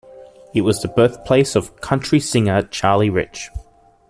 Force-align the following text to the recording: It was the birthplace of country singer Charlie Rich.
It 0.55 0.61
was 0.61 0.81
the 0.81 0.87
birthplace 0.87 1.55
of 1.55 1.79
country 1.79 2.19
singer 2.19 2.63
Charlie 2.63 3.11
Rich. 3.11 3.51